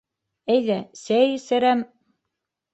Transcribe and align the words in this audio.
Әйҙә, 0.53 0.77
сәй 1.03 1.37
эсерәм... 1.37 1.87